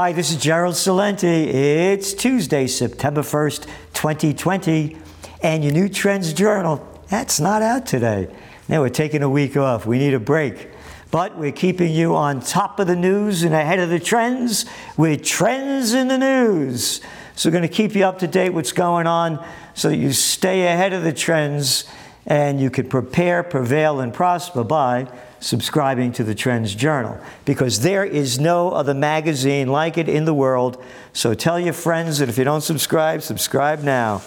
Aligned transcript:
Hi, 0.00 0.12
this 0.12 0.30
is 0.30 0.38
Gerald 0.38 0.76
Celente. 0.76 1.24
It's 1.24 2.14
Tuesday, 2.14 2.66
September 2.68 3.20
1st, 3.20 3.66
2020, 3.92 4.96
and 5.42 5.62
your 5.62 5.74
new 5.74 5.90
Trends 5.90 6.32
Journal, 6.32 6.88
that's 7.10 7.38
not 7.38 7.60
out 7.60 7.84
today. 7.84 8.34
Now 8.66 8.80
we're 8.80 8.88
taking 8.88 9.22
a 9.22 9.28
week 9.28 9.58
off. 9.58 9.84
We 9.84 9.98
need 9.98 10.14
a 10.14 10.18
break. 10.18 10.70
But 11.10 11.36
we're 11.36 11.52
keeping 11.52 11.92
you 11.92 12.16
on 12.16 12.40
top 12.40 12.80
of 12.80 12.86
the 12.86 12.96
news 12.96 13.42
and 13.42 13.54
ahead 13.54 13.78
of 13.78 13.90
the 13.90 14.00
trends 14.00 14.64
with 14.96 15.22
Trends 15.22 15.92
in 15.92 16.08
the 16.08 16.16
News. 16.16 17.02
So 17.36 17.50
we're 17.50 17.58
going 17.58 17.68
to 17.68 17.68
keep 17.68 17.94
you 17.94 18.06
up 18.06 18.20
to 18.20 18.26
date 18.26 18.54
what's 18.54 18.72
going 18.72 19.06
on 19.06 19.46
so 19.74 19.90
that 19.90 19.98
you 19.98 20.14
stay 20.14 20.66
ahead 20.66 20.94
of 20.94 21.02
the 21.02 21.12
trends 21.12 21.84
and 22.24 22.58
you 22.58 22.70
can 22.70 22.88
prepare, 22.88 23.42
prevail, 23.42 24.00
and 24.00 24.14
prosper 24.14 24.64
by 24.64 25.08
subscribing 25.40 26.12
to 26.12 26.22
the 26.22 26.34
Trends 26.34 26.74
Journal 26.74 27.18
because 27.44 27.80
there 27.80 28.04
is 28.04 28.38
no 28.38 28.70
other 28.70 28.94
magazine 28.94 29.68
like 29.68 29.98
it 29.98 30.08
in 30.08 30.26
the 30.26 30.34
world. 30.34 30.82
So 31.12 31.34
tell 31.34 31.58
your 31.58 31.72
friends 31.72 32.18
that 32.18 32.28
if 32.28 32.38
you 32.38 32.44
don't 32.44 32.60
subscribe, 32.60 33.22
subscribe 33.22 33.82
now. 33.82 34.22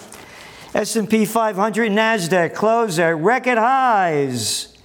S&P 0.74 1.24
500 1.24 1.86
and 1.86 1.96
Nasdaq 1.96 2.54
close 2.54 2.98
at 2.98 3.16
record 3.16 3.58
highs 3.58 4.76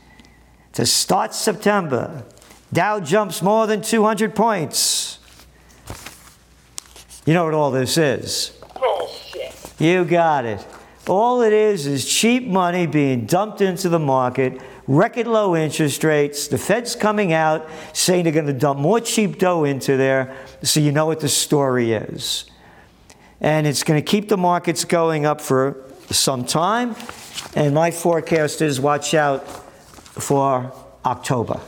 to 0.74 0.86
start 0.86 1.34
September. 1.34 2.24
Dow 2.72 3.00
jumps 3.00 3.42
more 3.42 3.66
than 3.66 3.82
200 3.82 4.36
points. 4.36 5.18
You 7.26 7.34
know 7.34 7.46
what 7.46 7.56
all 7.56 7.72
this 7.72 7.98
is? 7.98 8.58
Bullshit. 8.80 9.74
You 9.80 10.06
got 10.06 10.46
it. 10.46 10.66
All 11.08 11.42
it 11.42 11.54
is 11.54 11.88
is 11.88 12.06
cheap 12.08 12.46
money 12.46 12.86
being 12.86 13.26
dumped 13.26 13.62
into 13.62 13.90
the 13.90 13.98
market, 13.98 14.62
record 14.90 15.28
low 15.28 15.56
interest 15.56 16.04
rates. 16.04 16.48
The 16.48 16.58
Fed's 16.58 16.96
coming 16.96 17.32
out 17.32 17.70
saying 17.94 18.24
they're 18.24 18.34
going 18.34 18.48
to 18.48 18.54
dump 18.54 18.80
more 18.80 19.00
cheap 19.00 19.38
dough 19.38 19.64
into 19.64 19.96
there, 19.96 20.36
so 20.64 20.80
you 20.80 20.92
know 20.92 21.06
what 21.06 21.20
the 21.20 21.30
story 21.30 21.94
is. 21.94 22.46
And 23.40 23.68
it's 23.68 23.84
going 23.84 24.02
to 24.02 24.06
keep 24.06 24.30
the 24.30 24.38
markets 24.38 24.84
going 24.84 25.26
up 25.26 25.40
for 25.40 25.78
some 26.10 26.44
time. 26.44 26.96
And 27.56 27.76
my 27.76 27.92
forecast 27.92 28.62
is 28.62 28.82
watch 28.82 29.14
out 29.14 29.48
for 29.48 30.74
October. 31.06 31.62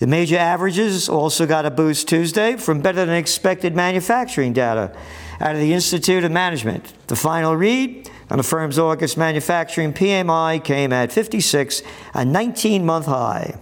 The 0.00 0.08
major 0.08 0.36
averages 0.36 1.08
also 1.08 1.46
got 1.46 1.64
a 1.64 1.70
boost 1.70 2.08
Tuesday 2.08 2.56
from 2.56 2.80
better 2.80 3.06
than 3.06 3.14
expected 3.14 3.76
manufacturing 3.76 4.52
data 4.52 4.94
out 5.40 5.54
of 5.54 5.60
the 5.60 5.72
Institute 5.72 6.24
of 6.24 6.32
Management. 6.32 6.92
The 7.06 7.14
final 7.14 7.54
read 7.54 8.10
on 8.32 8.38
the 8.38 8.42
firm's 8.42 8.78
August 8.78 9.18
manufacturing 9.18 9.92
PMI 9.92 10.64
came 10.64 10.90
at 10.90 11.12
56, 11.12 11.82
a 12.14 12.24
19 12.24 12.82
month 12.82 13.04
high. 13.04 13.60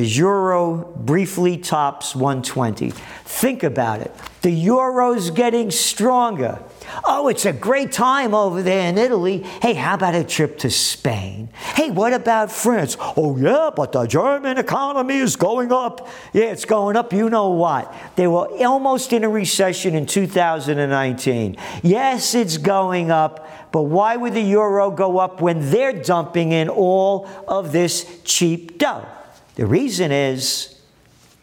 euro 0.01 0.93
briefly 0.97 1.57
tops 1.59 2.15
120. 2.15 2.91
Think 3.25 3.63
about 3.63 4.01
it. 4.01 4.15
The 4.43 4.51
euro's 4.51 5.31
getting 5.31 5.71
stronger. 5.71 6.59
Oh, 7.05 7.29
it's 7.29 7.47
a 7.47 7.53
great 7.53 7.93
time 7.93 8.35
over 8.35 8.63
there 8.63 8.89
in 8.89 8.99
Italy. 8.99 9.39
Hey, 9.39 9.75
how 9.75 9.95
about 9.95 10.15
a 10.15 10.25
trip 10.25 10.59
to 10.59 10.71
Spain? 10.71 11.49
Hey, 11.53 11.91
what 11.91 12.13
about 12.13 12.51
France? 12.51 12.97
Oh, 13.01 13.37
yeah, 13.37 13.71
but 13.75 13.93
the 13.93 14.07
German 14.07 14.59
economy 14.59 15.17
is 15.17 15.37
going 15.37 15.73
up. 15.73 16.09
Yeah, 16.33 16.47
it's 16.47 16.65
going 16.65 16.97
up. 16.97 17.13
You 17.13 17.31
know 17.31 17.51
what? 17.51 17.95
They 18.17 18.27
were 18.27 18.49
almost 18.65 19.13
in 19.13 19.25
a 19.25 19.29
recession 19.29 19.95
in 19.95 20.07
2019. 20.07 21.57
Yes, 21.83 22.35
it's 22.35 22.59
going 22.59 23.11
up, 23.11 23.73
but 23.73 23.83
why 23.83 24.17
would 24.17 24.35
the 24.35 24.43
euro 24.43 24.91
go 24.91 25.19
up 25.19 25.41
when 25.41 25.71
they're 25.71 25.93
dumping 25.93 26.53
in 26.53 26.69
all 26.69 27.29
of 27.47 27.73
this 27.73 28.21
cheap 28.25 28.79
dough? 28.79 29.07
The 29.55 29.67
reason 29.67 30.13
is 30.13 30.79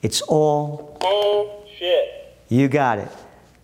it's 0.01 0.21
all 0.21 0.97
Bullshit. 0.99 2.35
you 2.47 2.67
got 2.67 2.99
it. 2.99 3.09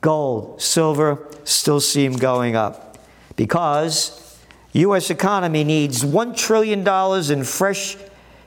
Gold, 0.02 0.62
silver 0.62 1.28
still 1.44 1.80
seem 1.80 2.14
going 2.14 2.56
up 2.56 2.98
because 3.36 4.40
US 4.74 5.10
economy 5.10 5.64
needs 5.64 6.06
1 6.06 6.36
trillion 6.36 6.84
dollars 6.84 7.30
in 7.30 7.44
fresh 7.44 7.98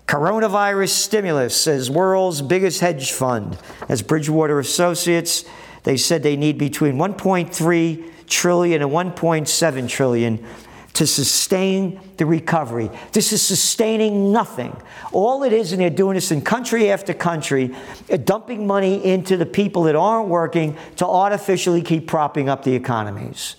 coronavirus 0.07 0.91
stimulus 0.91 1.61
says 1.61 1.91
world's 1.91 2.43
biggest 2.43 2.81
hedge 2.81 3.13
fund. 3.13 3.59
As 3.89 4.03
Bridgewater 4.03 4.59
Associates, 4.59 5.45
they 5.83 5.97
said 5.97 6.23
they 6.23 6.37
need 6.37 6.59
between 6.59 6.95
1.3 6.95 8.05
trillion 8.27 8.83
and 8.83 8.91
1.7 8.91 9.89
trillion 9.89 10.45
to 10.99 11.07
sustain 11.07 12.01
the 12.17 12.27
recovery. 12.27 12.91
This 13.13 13.33
is 13.33 13.41
sustaining 13.41 14.33
nothing. 14.33 14.77
All 15.13 15.45
it 15.45 15.53
is, 15.53 15.71
and 15.71 15.81
they're 15.81 15.91
doing 15.91 16.17
this 16.17 16.33
in 16.33 16.43
country 16.43 16.91
after 16.91 17.15
country, 17.15 17.73
uh, 18.13 18.17
dumping 18.17 18.67
money 18.67 19.05
into 19.05 19.37
the 19.37 19.47
people 19.47 19.85
that 19.85 19.95
aren't 19.95 20.29
working 20.29 20.77
to 20.97 21.07
artificially 21.07 21.83
keep 21.83 22.09
propping 22.09 22.49
up 22.49 22.65
the 22.65 22.75
economies. 22.75 23.55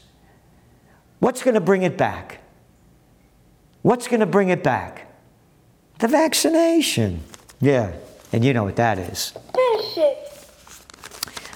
What's 1.20 1.41
going 1.41 1.53
to 1.53 1.62
bring 1.62 1.84
it 1.84 1.97
back? 1.97 2.40
What's 3.84 4.09
going 4.09 4.20
to 4.20 4.26
bring 4.26 4.50
it 4.50 4.62
back? 4.62 5.09
The 6.00 6.09
vaccination. 6.09 7.22
Yeah, 7.62 7.94
and 8.34 8.44
you 8.44 8.53
know 8.53 8.66
what 8.66 8.76
that 8.76 9.00
is. 9.00 9.34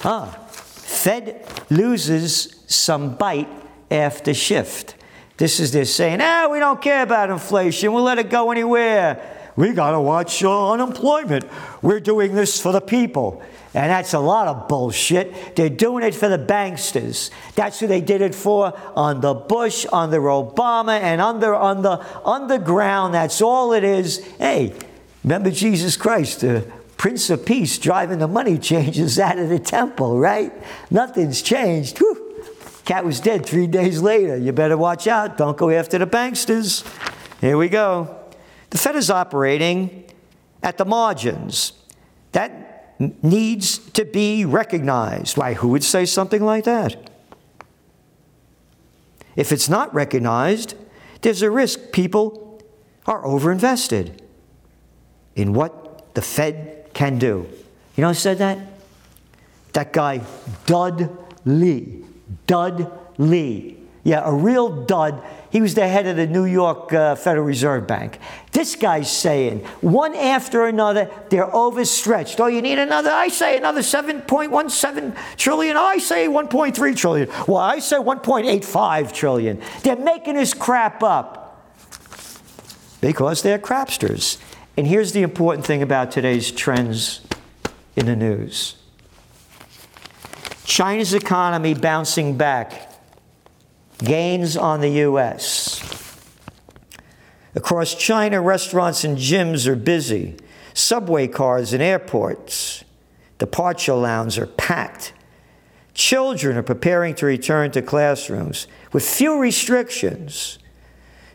Ah, 0.06 0.30
Fed 0.50 1.46
loses 1.70 2.64
some 2.68 3.16
bite 3.16 3.50
after 3.92 4.34
shift. 4.34 4.96
This 5.38 5.60
is 5.60 5.72
this 5.72 5.94
saying, 5.94 6.20
ah, 6.22 6.48
we 6.52 6.60
don't 6.60 6.82
care 6.82 7.04
about 7.04 7.30
inflation. 7.30 7.92
We'll 7.92 8.04
let 8.04 8.20
it 8.20 8.30
go 8.30 8.52
anywhere. 8.52 9.52
We 9.56 9.72
got 9.74 9.92
to 9.92 10.02
watch 10.02 10.44
uh, 10.44 10.72
unemployment. 10.72 11.46
We're 11.82 12.00
doing 12.00 12.34
this 12.34 12.60
for 12.60 12.72
the 12.72 12.82
people. 12.82 13.42
And 13.76 13.90
that's 13.90 14.14
a 14.14 14.20
lot 14.20 14.48
of 14.48 14.68
bullshit. 14.68 15.56
They're 15.56 15.70
doing 15.70 16.04
it 16.04 16.14
for 16.14 16.30
the 16.30 16.38
banksters. 16.38 17.32
That's 17.56 17.80
who 17.80 17.88
they 17.88 18.02
did 18.02 18.22
it 18.22 18.36
for 18.36 18.80
under 18.96 19.34
Bush, 19.34 19.86
under 19.92 20.20
Obama, 20.22 21.00
and 21.00 21.20
under, 21.20 21.56
under, 21.56 22.00
underground. 22.24 23.16
That's 23.16 23.42
all 23.42 23.74
it 23.74 23.84
is. 23.84 24.24
Hey, 24.38 24.74
remember 25.24 25.50
Jesus 25.50 25.98
Christ, 25.98 26.42
the 26.42 26.72
Prince 26.98 27.32
of 27.32 27.46
Peace 27.46 27.80
driving 27.80 28.20
the 28.20 28.28
money 28.28 28.58
changers 28.60 29.18
out 29.18 29.40
of 29.40 29.50
the 29.50 29.60
temple, 29.60 30.20
right? 30.20 30.54
Nothing's 30.92 31.42
changed. 31.42 31.98
Whew. 31.98 32.13
Cat 32.86 33.06
was 33.06 33.20
dead 33.20 33.46
three 33.46 33.68
days 33.68 34.02
later. 34.02 34.38
You 34.38 34.52
better 34.52 34.78
watch 34.78 35.08
out. 35.08 35.38
Don't 35.38 35.58
go 35.58 35.70
after 35.70 35.98
the 35.98 36.08
banksters. 36.08 36.86
Here 37.40 37.58
we 37.58 37.70
go. 37.70 38.18
The 38.72 38.78
Fed 38.78 38.96
is 38.96 39.10
operating 39.10 40.06
at 40.62 40.78
the 40.78 40.86
margins. 40.86 41.74
That 42.34 42.96
needs 43.24 43.78
to 43.92 44.06
be 44.06 44.46
recognized. 44.46 45.38
Why, 45.38 45.54
who 45.54 45.70
would 45.70 45.84
say 45.84 46.06
something 46.06 46.44
like 46.44 46.66
that? 46.66 47.10
If 49.36 49.52
it's 49.52 49.70
not 49.70 49.94
recognized, 49.94 50.76
there's 51.22 51.42
a 51.42 51.50
risk 51.50 51.92
people 51.92 52.62
are 53.06 53.24
overinvested 53.24 54.20
in 55.36 55.54
what 55.54 56.14
the 56.16 56.22
Fed 56.22 56.88
can 56.94 57.18
do. 57.18 57.48
You 57.96 58.02
know 58.02 58.10
who 58.10 58.14
said 58.14 58.38
that? 58.40 58.60
That 59.74 59.94
guy, 59.94 60.22
Dud 60.66 61.18
Lee. 61.46 62.04
Dud 62.48 62.92
Lee. 63.18 63.78
Yeah, 64.06 64.22
a 64.26 64.34
real 64.34 64.86
dud. 64.86 65.24
He 65.50 65.62
was 65.62 65.76
the 65.76 65.88
head 65.88 66.08
of 66.08 66.18
the 66.18 66.28
New 66.28 66.44
York 66.44 66.92
uh, 66.92 67.16
Federal 67.16 67.46
Reserve 67.46 67.88
Bank. 67.88 68.20
This 68.52 68.76
guy's 68.76 69.10
saying, 69.10 69.60
one 69.80 70.14
after 70.14 70.66
another, 70.66 71.10
they're 71.30 71.54
overstretched. 71.56 72.40
Oh, 72.42 72.48
you 72.48 72.62
need 72.62 72.80
another? 72.80 73.10
I 73.10 73.30
say 73.30 73.58
another 73.58 73.80
7.17 73.80 75.16
trillion. 75.38 75.78
I 75.78 76.00
say 76.00 76.28
1.3 76.28 76.98
trillion. 76.98 77.30
Well, 77.48 77.58
I 77.58 77.80
say 77.80 77.96
1.85 77.96 79.14
trillion. 79.14 79.62
They're 79.84 79.96
making 79.96 80.36
this 80.36 80.54
crap 80.54 81.02
up 81.02 81.64
because 83.00 83.42
they're 83.42 83.60
crapsters. 83.60 84.38
And 84.76 84.86
here's 84.86 85.14
the 85.14 85.22
important 85.22 85.66
thing 85.66 85.82
about 85.82 86.12
today's 86.12 86.52
trends 86.52 87.22
in 87.96 88.06
the 88.06 88.16
news 88.18 88.83
China's 90.66 91.14
economy 91.14 91.74
bouncing 91.74 92.38
back 92.38 92.92
gains 94.00 94.58
on 94.58 94.82
the 94.82 94.90
U.S. 94.90 95.82
Across 97.56 97.96
China, 97.96 98.42
restaurants 98.42 99.04
and 99.04 99.18
gyms 99.18 99.68
are 99.68 99.76
busy. 99.76 100.38
Subway 100.74 101.28
cars 101.28 101.74
and 101.74 101.84
airports, 101.84 102.84
departure 103.38 103.94
lounges 103.94 104.40
are 104.40 104.48
packed. 104.48 105.14
Children 105.94 106.58
are 106.58 106.64
preparing 106.64 107.14
to 107.16 107.28
return 107.28 107.70
to 107.72 107.82
classrooms 107.82 108.68
with 108.92 109.08
few 109.08 109.40
restrictions. 109.40 110.58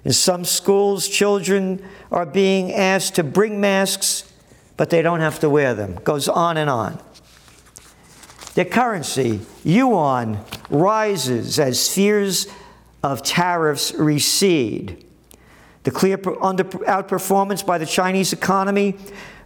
In 0.05 0.13
some 0.13 0.45
schools, 0.45 1.07
children 1.07 1.87
are 2.11 2.27
being 2.27 2.73
asked 2.73 3.15
to 3.17 3.23
bring 3.23 3.61
masks, 3.61 4.33
but 4.77 4.91
they 4.91 5.03
don't 5.03 5.21
have 5.21 5.39
to 5.41 5.51
wear 5.51 5.75
them. 5.75 6.01
Goes 6.03 6.29
on 6.29 6.57
and 6.57 6.69
on. 6.69 7.01
Their 8.58 8.64
currency, 8.64 9.38
yuan, 9.62 10.44
rises 10.69 11.60
as 11.60 11.94
fears 11.94 12.49
of 13.05 13.22
tariffs 13.22 13.94
recede. 13.94 15.06
The 15.84 15.93
clear 15.93 16.19
outperformance 16.19 17.64
by 17.64 17.78
the 17.78 17.87
Chinese 17.87 18.32
economy 18.32 18.96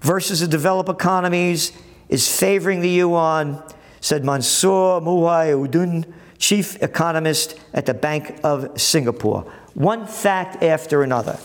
versus 0.01 0.41
the 0.41 0.49
developed 0.49 0.89
economies 0.89 1.73
is 2.09 2.27
favoring 2.27 2.81
the 2.81 2.89
yuan, 2.89 3.63
said 4.01 4.25
Mansoor 4.25 5.03
Mohi-uddin, 5.03 6.11
chief 6.39 6.83
economist 6.83 7.61
at 7.75 7.85
the 7.85 7.93
Bank 7.93 8.41
of 8.43 8.81
Singapore. 8.81 9.43
One 9.75 10.07
fact 10.07 10.63
after 10.63 11.03
another. 11.03 11.39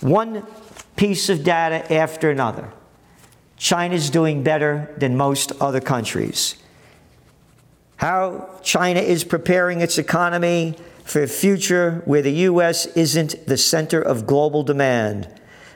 One 0.00 0.44
piece 0.96 1.28
of 1.28 1.44
data 1.44 1.94
after 1.94 2.32
another. 2.32 2.72
China's 3.56 4.10
doing 4.10 4.42
better 4.42 4.94
than 4.98 5.16
most 5.16 5.52
other 5.60 5.80
countries. 5.80 6.56
How 7.96 8.58
China 8.62 9.00
is 9.00 9.24
preparing 9.24 9.80
its 9.80 9.98
economy 9.98 10.76
for 11.04 11.22
a 11.22 11.28
future 11.28 12.02
where 12.06 12.22
the 12.22 12.32
U.S. 12.32 12.86
isn't 12.86 13.46
the 13.46 13.56
center 13.56 14.00
of 14.00 14.26
global 14.26 14.62
demand. 14.62 15.28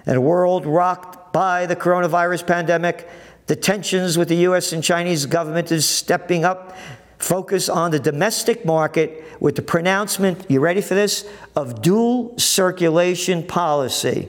In 0.07 0.17
a 0.17 0.21
world 0.21 0.67
rocked 0.67 1.33
by 1.33 1.67
the 1.67 1.77
coronavirus 1.77 2.47
pandemic, 2.47 3.09
the 3.47 3.57
tensions 3.57 4.19
with 4.19 4.29
the 4.29 4.37
U.S. 4.37 4.73
and 4.73 4.83
Chinese 4.83 5.27
government 5.27 5.71
is 5.71 5.87
stepping 5.89 6.45
up. 6.45 6.77
Focus 7.19 7.69
on 7.69 7.91
the 7.91 7.99
domestic 7.99 8.65
market 8.65 9.25
with 9.41 9.57
the 9.57 9.63
pronouncement, 9.63 10.47
you 10.51 10.61
ready 10.61 10.81
for 10.81 10.95
this, 10.95 11.29
of 11.55 11.83
dual 11.83 12.39
circulation 12.39 13.43
policy. 13.43 14.29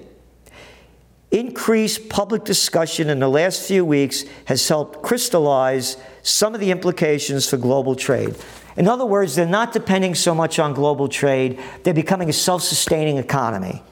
Increased 1.31 2.10
public 2.10 2.44
discussion 2.44 3.10
in 3.10 3.20
the 3.20 3.28
last 3.28 3.68
few 3.68 3.86
weeks 3.86 4.26
has 4.46 4.68
helped 4.68 5.04
crystallize 5.04 5.98
some 6.24 6.56
of 6.56 6.60
the 6.60 6.72
implications 6.72 7.48
for 7.48 7.58
global 7.58 7.96
trade. 7.96 8.36
In 8.76 8.88
other 8.88 9.06
words, 9.06 9.36
they're 9.36 9.46
not 9.46 9.72
depending 9.72 10.16
so 10.16 10.34
much 10.34 10.58
on 10.58 10.74
global 10.74 11.08
trade, 11.08 11.60
they're 11.84 11.94
becoming 11.94 12.30
a 12.30 12.34
self 12.34 12.64
sustaining 12.64 13.18
economy. 13.18 13.84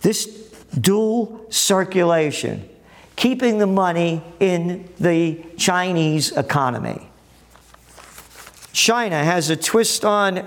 This 0.00 0.26
dual 0.80 1.44
circulation, 1.50 2.66
keeping 3.14 3.58
the 3.58 3.66
money 3.66 4.22
in 4.40 4.88
the 4.98 5.44
Chinese 5.58 6.32
economy. 6.32 7.10
China 8.72 9.22
has 9.22 9.50
a 9.50 9.56
twist 9.56 10.04
on 10.04 10.46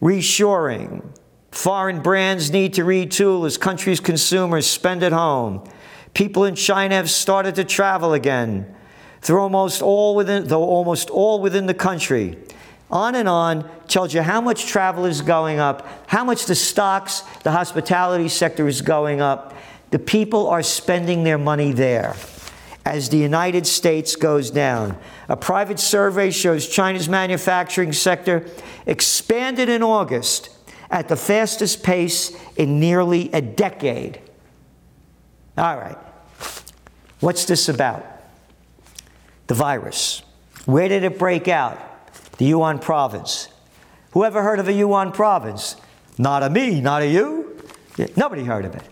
reshoring. 0.00 1.04
Foreign 1.54 2.02
brands 2.02 2.50
need 2.50 2.74
to 2.74 2.82
retool 2.82 3.46
as 3.46 3.56
countries' 3.56 4.00
consumers 4.00 4.66
spend 4.66 5.04
at 5.04 5.12
home. 5.12 5.62
People 6.12 6.44
in 6.44 6.56
China 6.56 6.96
have 6.96 7.08
started 7.08 7.54
to 7.54 7.62
travel 7.62 8.12
again, 8.12 8.74
through 9.22 9.38
almost 9.38 9.80
all 9.80 10.16
within, 10.16 10.48
though 10.48 10.64
almost 10.64 11.10
all 11.10 11.40
within 11.40 11.66
the 11.66 11.72
country. 11.72 12.36
On 12.90 13.14
and 13.14 13.28
on 13.28 13.70
tells 13.86 14.12
you 14.12 14.20
how 14.20 14.40
much 14.40 14.66
travel 14.66 15.04
is 15.04 15.20
going 15.20 15.60
up, 15.60 15.86
how 16.08 16.24
much 16.24 16.46
the 16.46 16.56
stocks, 16.56 17.20
the 17.44 17.52
hospitality 17.52 18.28
sector 18.28 18.66
is 18.66 18.82
going 18.82 19.20
up. 19.20 19.54
The 19.92 20.00
people 20.00 20.48
are 20.48 20.62
spending 20.62 21.22
their 21.22 21.38
money 21.38 21.70
there 21.70 22.16
as 22.84 23.10
the 23.10 23.16
United 23.16 23.68
States 23.68 24.16
goes 24.16 24.50
down. 24.50 24.98
A 25.28 25.36
private 25.36 25.78
survey 25.78 26.32
shows 26.32 26.68
China's 26.68 27.08
manufacturing 27.08 27.92
sector 27.92 28.44
expanded 28.86 29.68
in 29.68 29.84
August 29.84 30.50
at 30.94 31.08
the 31.08 31.16
fastest 31.16 31.82
pace 31.82 32.30
in 32.56 32.78
nearly 32.78 33.28
a 33.32 33.42
decade. 33.42 34.20
All 35.58 35.76
right. 35.76 35.98
What's 37.18 37.46
this 37.46 37.68
about? 37.68 38.06
The 39.48 39.54
virus. 39.54 40.22
Where 40.66 40.88
did 40.88 41.02
it 41.02 41.18
break 41.18 41.48
out? 41.48 41.80
The 42.38 42.52
Wuhan 42.52 42.80
province. 42.80 43.48
Who 44.12 44.24
ever 44.24 44.44
heard 44.44 44.60
of 44.60 44.68
a 44.68 44.72
Wuhan 44.72 45.12
province? 45.12 45.74
Not 46.16 46.44
a 46.44 46.48
me, 46.48 46.80
not 46.80 47.02
a 47.02 47.08
you. 47.08 47.60
Nobody 48.16 48.44
heard 48.44 48.64
of 48.64 48.76
it. 48.76 48.84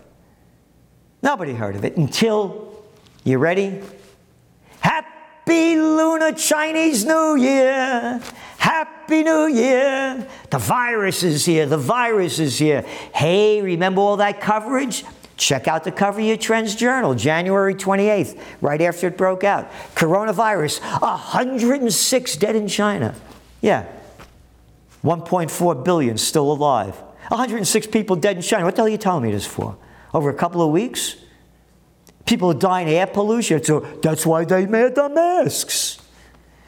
Nobody 1.21 1.53
heard 1.53 1.77
of 1.77 1.85
it 1.85 1.95
until, 1.95 2.83
you 3.23 3.37
ready? 3.37 3.81
Happy 4.81 5.77
Lunar 5.77 6.33
Chinese 6.33 7.05
New 7.05 7.37
Year! 7.37 8.19
Happy 8.63 9.23
New 9.23 9.47
Year! 9.47 10.25
The 10.49 10.57
virus 10.57 11.21
is 11.21 11.45
here, 11.45 11.65
the 11.65 11.77
virus 11.77 12.39
is 12.39 12.57
here. 12.57 12.83
Hey, 13.13 13.61
remember 13.61 13.99
all 13.99 14.15
that 14.15 14.39
coverage? 14.39 15.03
Check 15.35 15.67
out 15.67 15.83
the 15.83 15.91
cover 15.91 16.21
of 16.21 16.25
your 16.25 16.37
Trends 16.37 16.73
Journal, 16.73 17.13
January 17.13 17.75
28th, 17.75 18.39
right 18.61 18.79
after 18.79 19.07
it 19.07 19.17
broke 19.17 19.43
out. 19.43 19.69
Coronavirus, 19.95 20.79
106 21.01 22.37
dead 22.37 22.55
in 22.55 22.69
China. 22.69 23.13
Yeah. 23.59 23.85
1.4 25.03 25.83
billion 25.83 26.17
still 26.17 26.49
alive. 26.49 26.95
106 27.27 27.87
people 27.87 28.15
dead 28.15 28.37
in 28.37 28.41
China. 28.41 28.63
What 28.63 28.77
the 28.77 28.83
hell 28.83 28.87
are 28.87 28.89
you 28.91 28.97
telling 28.97 29.23
me 29.23 29.31
this 29.33 29.45
for? 29.45 29.75
Over 30.13 30.29
a 30.29 30.33
couple 30.33 30.61
of 30.61 30.71
weeks? 30.71 31.17
People 32.25 32.51
are 32.51 32.53
dying 32.53 32.87
of 32.87 32.93
air 32.93 33.07
pollution, 33.07 33.61
so 33.61 33.81
that's 34.01 34.25
why 34.25 34.45
they 34.45 34.65
made 34.65 34.95
the 34.95 35.09
masks. 35.09 35.99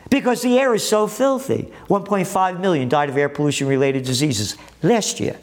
Because 0.10 0.42
the 0.42 0.60
air 0.60 0.74
is 0.76 0.88
so 0.88 1.08
filthy. 1.08 1.72
1.5 1.88 2.60
million 2.60 2.88
died 2.90 3.10
of 3.10 3.18
air 3.18 3.30
pollution 3.30 3.68
related 3.68 4.04
diseases 4.06 4.56
last 4.84 5.20
year. 5.20 5.38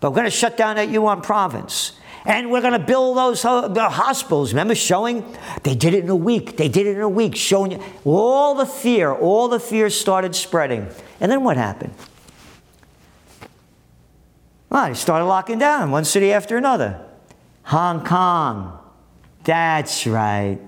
But 0.00 0.10
we're 0.10 0.16
going 0.16 0.26
to 0.26 0.30
shut 0.30 0.56
down 0.56 0.76
that 0.76 0.88
Wuhan 0.88 1.22
province. 1.22 1.92
And 2.26 2.50
we're 2.50 2.60
going 2.60 2.72
to 2.72 2.78
build 2.78 3.16
those 3.16 3.42
hospitals. 3.42 4.52
Remember 4.52 4.74
showing? 4.74 5.24
They 5.62 5.74
did 5.74 5.94
it 5.94 6.04
in 6.04 6.10
a 6.10 6.16
week. 6.16 6.56
They 6.56 6.68
did 6.68 6.86
it 6.86 6.96
in 6.96 7.00
a 7.00 7.08
week, 7.08 7.36
showing 7.36 7.70
you 7.72 7.82
all 8.04 8.56
the 8.56 8.66
fear, 8.66 9.12
all 9.12 9.48
the 9.48 9.60
fear 9.60 9.88
started 9.90 10.34
spreading. 10.34 10.88
And 11.20 11.30
then 11.30 11.44
what 11.44 11.56
happened? 11.56 11.94
Well, 14.68 14.88
they 14.88 14.94
started 14.94 15.26
locking 15.26 15.58
down 15.58 15.92
one 15.92 16.04
city 16.04 16.32
after 16.32 16.56
another. 16.56 17.00
Hong 17.62 18.04
Kong. 18.04 18.78
That's 19.44 20.06
right. 20.06 20.58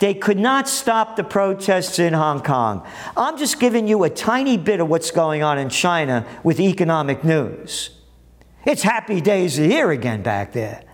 They 0.00 0.14
could 0.14 0.38
not 0.38 0.66
stop 0.66 1.16
the 1.16 1.24
protests 1.24 1.98
in 1.98 2.14
Hong 2.14 2.42
Kong. 2.42 2.86
I'm 3.18 3.36
just 3.36 3.60
giving 3.60 3.86
you 3.86 4.02
a 4.04 4.10
tiny 4.10 4.56
bit 4.56 4.80
of 4.80 4.88
what's 4.88 5.10
going 5.10 5.42
on 5.42 5.58
in 5.58 5.68
China 5.68 6.26
with 6.42 6.58
economic 6.58 7.22
news. 7.22 7.90
It's 8.64 8.82
happy 8.82 9.20
days 9.20 9.56
here 9.56 9.90
again 9.90 10.22
back 10.22 10.52
there. 10.52 10.84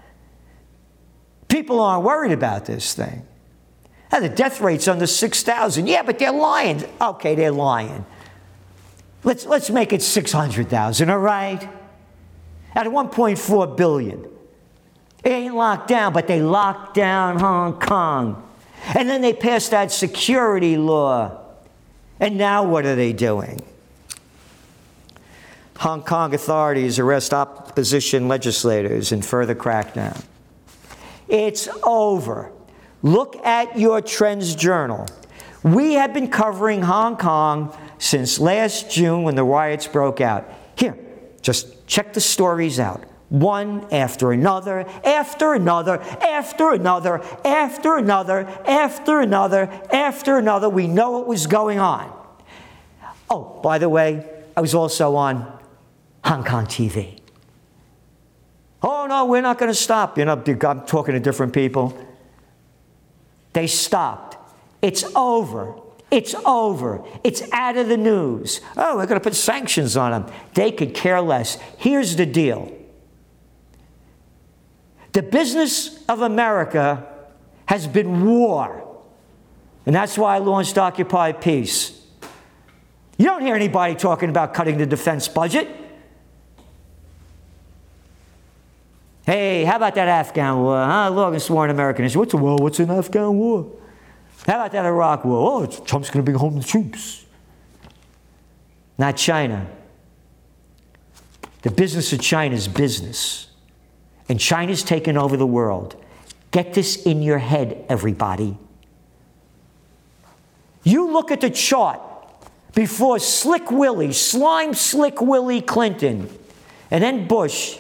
People 1.46 1.80
aren't 1.80 2.04
worried 2.04 2.32
about 2.32 2.66
this 2.66 2.94
thing. 2.94 3.25
Now, 4.10 4.20
the 4.20 4.28
death 4.28 4.60
rate's 4.60 4.88
under 4.88 5.06
6,000. 5.06 5.86
Yeah, 5.86 6.02
but 6.02 6.18
they're 6.18 6.32
lying. 6.32 6.84
Okay, 7.00 7.36
they're 7.36 7.52
lying. 7.52 8.04
Let's, 9.22 9.46
let's 9.46 9.70
make 9.70 9.92
it 9.92 10.02
600,000, 10.02 11.10
all 11.10 11.18
right? 11.18 11.68
At 12.75 12.86
1.4 12.86 13.76
billion. 13.76 14.25
It 15.22 15.30
ain't 15.30 15.54
locked 15.54 15.88
down, 15.88 16.12
but 16.12 16.26
they 16.26 16.42
locked 16.42 16.94
down 16.94 17.38
Hong 17.38 17.78
Kong. 17.78 18.46
And 18.95 19.09
then 19.09 19.21
they 19.21 19.33
passed 19.33 19.73
that 19.73 19.90
security 19.90 20.76
law. 20.76 21.40
And 22.21 22.38
now 22.38 22.64
what 22.64 22.87
are 22.87 22.95
they 22.95 23.12
doing? 23.12 23.62
Hong 25.78 26.02
Kong 26.02 26.33
authorities 26.33 26.99
arrest 26.99 27.35
opposition 27.35 28.28
legislators 28.28 29.12
in 29.12 29.23
further 29.23 29.55
crackdown. 29.55 30.25
It's 31.28 31.69
over. 31.83 32.50
Look 33.02 33.37
at 33.45 33.78
your 33.78 34.00
Trends 34.00 34.55
Journal. 34.55 35.07
We 35.62 35.95
have 35.95 36.14
been 36.14 36.28
covering 36.28 36.83
Hong 36.83 37.16
Kong 37.16 37.76
since 37.99 38.38
last 38.38 38.90
June 38.90 39.25
when 39.25 39.35
the 39.35 39.45
riots 39.45 39.87
broke 39.87 40.21
out. 40.21 40.49
Here, 40.76 40.97
just 41.43 41.87
check 41.87 42.12
the 42.12 42.21
stories 42.21 42.78
out. 42.81 43.02
One 43.28 43.87
after 43.90 44.30
another, 44.30 44.87
after 45.04 45.54
another, 45.54 46.00
after 46.00 46.73
another, 46.73 47.23
after 47.45 47.97
another, 47.97 48.47
after 48.64 49.21
another, 49.21 49.62
after 49.92 50.38
another. 50.38 50.68
We 50.68 50.87
know 50.87 51.11
what 51.11 51.26
was 51.26 51.47
going 51.47 51.80
on. 51.80 52.12
Oh, 53.28 53.61
by 53.62 53.78
the 53.78 53.88
way, 53.88 54.25
I 54.56 54.61
was 54.61 54.75
also 54.75 55.16
on 55.16 55.52
Hong 56.25 56.45
Kong 56.45 56.66
TV. 56.66 57.18
Oh, 58.83 59.06
no, 59.09 59.25
we're 59.25 59.42
not 59.42 59.59
going 59.59 59.71
to 59.71 59.75
stop. 59.75 60.16
You 60.18 60.25
know, 60.25 60.33
I'm 60.35 60.87
talking 60.87 61.14
to 61.14 61.21
different 61.21 61.52
people. 61.52 61.99
They 63.52 63.66
stopped. 63.66 64.37
It's 64.83 65.02
over. 65.16 65.75
It's 66.12 66.37
over. 66.45 67.02
It's 67.25 67.42
out 67.50 67.76
of 67.76 67.88
the 67.88 67.97
news. 67.97 68.61
Oh, 68.76 68.97
we're 68.97 69.06
going 69.06 69.18
to 69.18 69.25
put 69.25 69.35
sanctions 69.35 69.97
on 69.97 70.12
them. 70.12 70.33
They 70.54 70.71
could 70.71 70.95
care 70.95 71.21
less. 71.21 71.59
Here's 71.78 72.14
the 72.14 72.26
deal 72.26 72.71
the 75.16 75.23
business 75.23 76.04
of 76.11 76.20
America 76.20 77.06
has 77.64 77.87
been 77.87 78.26
war. 78.26 78.87
And 79.87 79.94
that's 79.94 80.18
why 80.18 80.35
I 80.35 80.38
launched 80.40 80.76
Occupy 80.76 81.32
Peace. 81.32 81.99
You 83.16 83.25
don't 83.25 83.40
hear 83.40 83.54
anybody 83.54 83.94
talking 83.94 84.28
about 84.28 84.52
cutting 84.52 84.76
the 84.76 84.85
defense 84.85 85.26
budget. 85.26 85.70
Hey, 89.25 89.64
how 89.64 89.76
about 89.76 89.94
that 89.94 90.06
Afghan 90.06 90.58
war? 90.58 90.85
Huh? 90.85 91.11
Logan 91.11 91.40
swore 91.40 91.64
an 91.64 91.70
American. 91.70 92.06
What's 92.11 92.35
a 92.35 92.37
war? 92.37 92.58
What's 92.58 92.78
an 92.78 92.90
Afghan 92.90 93.38
war? 93.38 93.73
How 94.46 94.56
about 94.56 94.73
that 94.73 94.85
Iraq 94.85 95.25
war? 95.25 95.62
Oh, 95.62 95.66
Trump's 95.66 96.11
going 96.11 96.23
to 96.26 96.30
bring 96.30 96.37
home 96.37 96.58
the 96.58 96.62
troops. 96.62 97.25
Not 98.99 99.16
China. 99.16 99.66
The 101.62 101.70
business 101.70 102.12
of 102.12 102.20
China 102.20 102.54
is 102.54 102.68
business. 102.68 103.46
And 104.28 104.40
China's 104.40 104.83
taken 104.83 105.16
over 105.16 105.37
the 105.37 105.47
world. 105.47 105.97
Get 106.50 106.75
this 106.75 107.04
in 107.04 107.23
your 107.23 107.38
head, 107.38 107.85
everybody. 107.88 108.56
You 110.83 111.11
look 111.12 111.30
at 111.30 111.40
the 111.40 111.50
chart 111.50 112.00
before 112.75 113.18
Slick 113.18 113.71
Willie, 113.71 114.12
Slime 114.12 114.75
Slick 114.75 115.21
Willie 115.21 115.61
Clinton, 115.61 116.28
and 116.90 117.02
then 117.02 117.26
Bush 117.26 117.78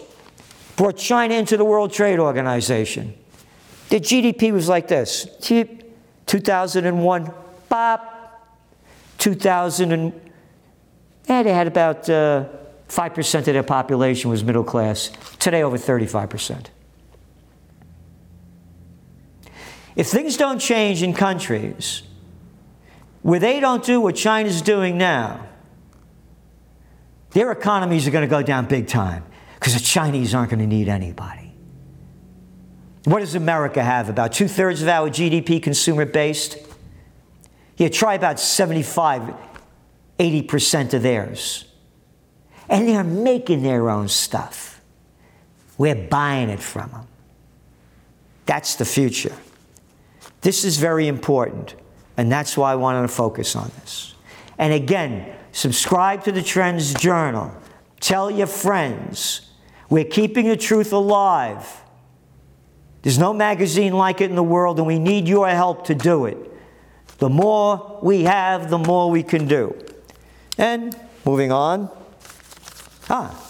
brought 0.76 0.96
China 0.96 1.34
into 1.34 1.56
the 1.56 1.64
World 1.64 1.92
Trade 1.92 2.18
Organization. 2.18 3.14
The 3.88 4.00
GDP 4.00 4.52
was 4.52 4.68
like 4.68 4.88
this 4.88 5.28
2001, 5.40 7.32
bop, 7.68 8.48
2000, 9.18 9.92
and 9.92 10.12
yeah, 11.28 11.42
they 11.42 11.52
had 11.52 11.66
about 11.66 12.08
uh, 12.10 12.44
5% 12.88 13.38
of 13.38 13.44
their 13.44 13.62
population 13.62 14.30
was 14.30 14.44
middle 14.44 14.64
class. 14.64 15.10
Today, 15.38 15.62
over 15.62 15.76
35%. 15.76 16.66
If 19.96 20.08
things 20.08 20.36
don't 20.36 20.58
change 20.58 21.02
in 21.02 21.14
countries 21.14 22.02
where 23.22 23.40
they 23.40 23.60
don't 23.60 23.82
do 23.82 24.00
what 24.00 24.14
China's 24.14 24.62
doing 24.62 24.98
now, 24.98 25.46
their 27.30 27.50
economies 27.50 28.06
are 28.06 28.10
going 28.10 28.22
to 28.22 28.30
go 28.30 28.42
down 28.42 28.66
big 28.66 28.86
time 28.86 29.24
because 29.54 29.74
the 29.74 29.80
Chinese 29.80 30.34
aren't 30.34 30.50
going 30.50 30.60
to 30.60 30.66
need 30.66 30.88
anybody. 30.88 31.52
What 33.04 33.20
does 33.20 33.34
America 33.34 33.82
have? 33.82 34.08
About 34.08 34.32
two 34.32 34.48
thirds 34.48 34.82
of 34.82 34.88
our 34.88 35.08
GDP 35.08 35.62
consumer 35.62 36.04
based? 36.04 36.58
Yeah, 37.76 37.88
try 37.88 38.14
about 38.14 38.40
75, 38.40 39.34
80% 40.18 40.94
of 40.94 41.02
theirs. 41.02 41.64
And 42.68 42.88
they're 42.88 43.04
making 43.04 43.62
their 43.62 43.88
own 43.90 44.08
stuff. 44.08 44.80
We're 45.78 45.94
buying 45.94 46.48
it 46.48 46.60
from 46.60 46.90
them. 46.90 47.06
That's 48.46 48.76
the 48.76 48.84
future. 48.84 49.34
This 50.40 50.64
is 50.64 50.76
very 50.78 51.08
important, 51.08 51.74
and 52.16 52.30
that's 52.30 52.56
why 52.56 52.72
I 52.72 52.76
wanted 52.76 53.02
to 53.02 53.08
focus 53.08 53.56
on 53.56 53.70
this. 53.80 54.14
And 54.58 54.72
again, 54.72 55.34
subscribe 55.52 56.24
to 56.24 56.32
the 56.32 56.42
Trends 56.42 56.94
Journal. 56.94 57.52
Tell 58.00 58.30
your 58.30 58.46
friends. 58.46 59.50
We're 59.90 60.04
keeping 60.04 60.48
the 60.48 60.56
truth 60.56 60.92
alive. 60.92 61.82
There's 63.02 63.18
no 63.18 63.32
magazine 63.32 63.92
like 63.92 64.20
it 64.20 64.30
in 64.30 64.36
the 64.36 64.42
world, 64.42 64.78
and 64.78 64.86
we 64.86 64.98
need 64.98 65.28
your 65.28 65.48
help 65.48 65.86
to 65.86 65.94
do 65.94 66.26
it. 66.26 66.38
The 67.18 67.28
more 67.28 67.98
we 68.02 68.24
have, 68.24 68.70
the 68.70 68.78
more 68.78 69.10
we 69.10 69.22
can 69.22 69.46
do. 69.46 69.76
And 70.58 70.96
moving 71.24 71.52
on. 71.52 71.90
Ah, 73.08 73.40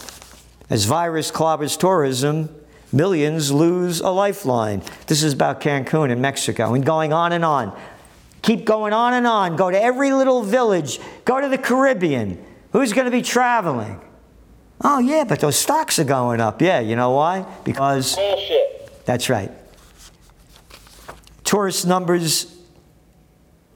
as 0.68 0.84
virus 0.84 1.30
clobbers 1.30 1.78
tourism, 1.78 2.54
millions 2.92 3.50
lose 3.52 4.00
a 4.00 4.10
lifeline. 4.10 4.82
This 5.06 5.22
is 5.22 5.32
about 5.32 5.60
Cancun 5.60 6.10
in 6.10 6.20
Mexico, 6.20 6.74
and 6.74 6.84
going 6.84 7.12
on 7.12 7.32
and 7.32 7.44
on. 7.44 7.78
Keep 8.42 8.64
going 8.64 8.92
on 8.92 9.14
and 9.14 9.26
on. 9.26 9.56
Go 9.56 9.70
to 9.70 9.82
every 9.82 10.12
little 10.12 10.42
village. 10.42 11.00
Go 11.24 11.40
to 11.40 11.48
the 11.48 11.58
Caribbean. 11.58 12.44
Who's 12.72 12.92
going 12.92 13.06
to 13.06 13.10
be 13.10 13.22
traveling? 13.22 14.00
Oh, 14.82 14.98
yeah, 14.98 15.24
but 15.24 15.40
those 15.40 15.56
stocks 15.56 15.98
are 15.98 16.04
going 16.04 16.40
up. 16.40 16.60
Yeah, 16.60 16.80
you 16.80 16.96
know 16.96 17.10
why? 17.12 17.46
Because. 17.64 18.14
Bullshit. 18.14 19.04
That's 19.06 19.28
right. 19.30 19.50
Tourist 21.44 21.86
numbers 21.86 22.54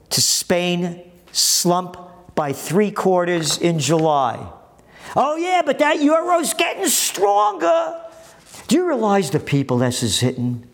to 0.09 0.21
Spain 0.21 1.09
slump 1.31 1.97
by 2.35 2.53
three 2.53 2.91
quarters 2.91 3.57
in 3.57 3.79
July. 3.79 4.51
Oh, 5.15 5.35
yeah, 5.35 5.61
but 5.65 5.79
that 5.79 6.01
euro's 6.01 6.53
getting 6.53 6.87
stronger. 6.87 8.01
Do 8.67 8.75
you 8.75 8.87
realize 8.87 9.31
the 9.31 9.39
people 9.39 9.77
this 9.77 10.03
is 10.03 10.19
hitting? 10.19 10.65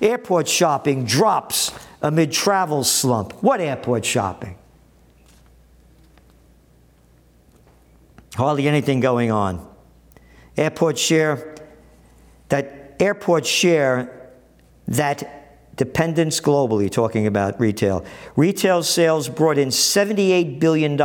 Airport 0.00 0.48
shopping 0.48 1.04
drops 1.04 1.72
amid 2.02 2.32
travel 2.32 2.84
slump. 2.84 3.32
What 3.42 3.60
airport 3.60 4.04
shopping? 4.04 4.56
Hardly 8.34 8.66
anything 8.66 9.00
going 9.00 9.30
on. 9.30 9.66
Airport 10.56 10.98
share, 10.98 11.54
that 12.48 12.96
airport 12.98 13.46
share, 13.46 14.32
that 14.88 15.76
dependence 15.76 16.40
globally, 16.40 16.90
talking 16.90 17.26
about 17.26 17.58
retail. 17.60 18.04
Retail 18.36 18.82
sales 18.82 19.28
brought 19.28 19.58
in 19.58 19.68
$78 19.68 20.60
billion 20.60 20.96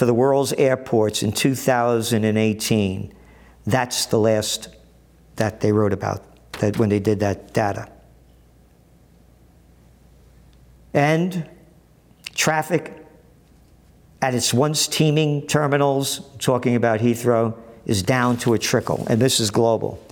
for 0.00 0.06
the 0.06 0.14
world's 0.14 0.54
airports 0.54 1.22
in 1.22 1.30
2018. 1.30 3.12
That's 3.66 4.06
the 4.06 4.18
last 4.18 4.74
that 5.36 5.60
they 5.60 5.72
wrote 5.72 5.92
about 5.92 6.24
that 6.52 6.78
when 6.78 6.88
they 6.88 7.00
did 7.00 7.20
that 7.20 7.52
data. 7.52 7.86
And 10.94 11.46
traffic 12.34 12.96
at 14.22 14.34
its 14.34 14.54
once 14.54 14.88
teeming 14.88 15.46
terminals, 15.46 16.22
talking 16.38 16.76
about 16.76 17.00
Heathrow, 17.00 17.58
is 17.84 18.02
down 18.02 18.38
to 18.38 18.54
a 18.54 18.58
trickle, 18.58 19.06
and 19.06 19.20
this 19.20 19.38
is 19.38 19.50
global. 19.50 20.02